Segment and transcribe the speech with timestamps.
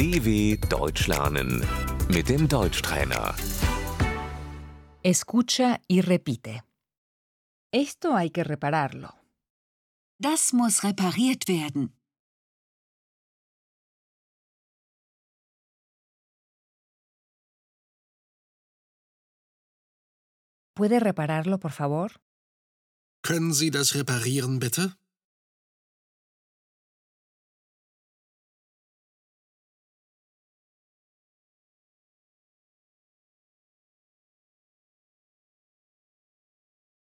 [0.00, 1.62] DW Deutsch lernen
[2.08, 3.34] mit dem Deutschtrainer.
[5.02, 6.64] Escucha y repite.
[7.70, 9.10] Esto hay que repararlo.
[10.18, 11.92] Das muss repariert werden.
[20.74, 22.10] ¿Puede repararlo, por favor?
[23.20, 24.96] Können Sie das reparieren, bitte?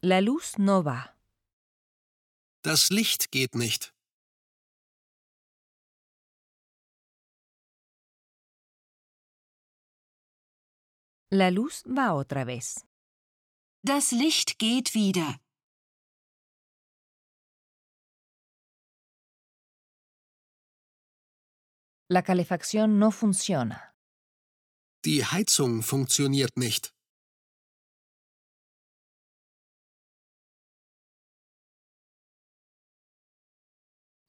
[0.00, 1.12] La luz no va.
[2.62, 3.92] Das Licht geht nicht.
[11.30, 12.86] La luz va otra vez.
[13.82, 15.40] Das Licht geht wieder.
[22.08, 23.94] La calefacción no funciona.
[25.04, 26.94] Die Heizung funktioniert nicht.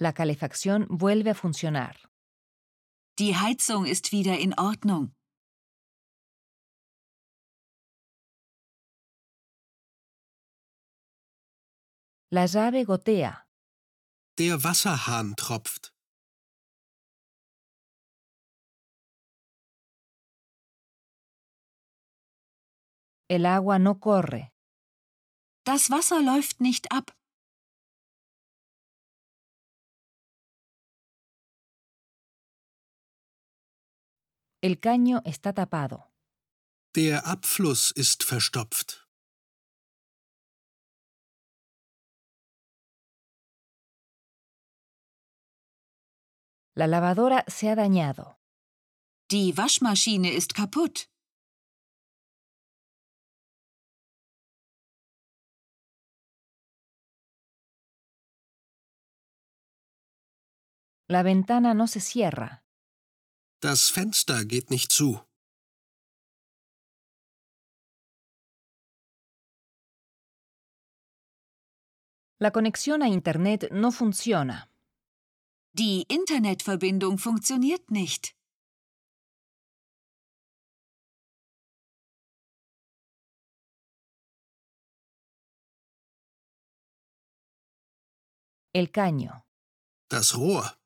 [0.00, 1.96] La calefacción vuelve a funcionar.
[3.18, 5.16] Die Heizung ist wieder in Ordnung.
[12.30, 13.44] La llave gotea.
[14.38, 15.92] Der Wasserhahn tropft.
[23.28, 24.52] El agua no corre.
[25.64, 27.17] Das Wasser läuft nicht ab.
[34.60, 36.10] El caño está tapado.
[36.92, 39.06] Der Abfluss ist verstopft.
[46.74, 48.40] La lavadora se ha dañado.
[49.30, 51.08] Die Waschmaschine ist kaputt.
[61.06, 62.64] La ventana no se cierra.
[63.60, 65.20] Das Fenster geht nicht zu.
[72.38, 74.70] La conexión a Internet no funciona.
[75.72, 78.36] Die Internetverbindung funktioniert nicht.
[88.72, 89.42] El caño.
[90.08, 90.77] Das Rohr.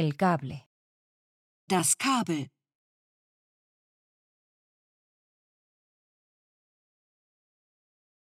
[0.00, 0.66] El cable.
[1.68, 2.48] Das Kabel.